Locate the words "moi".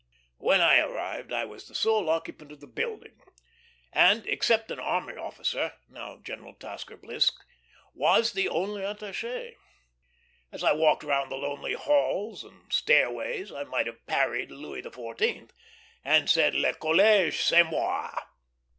17.61-18.09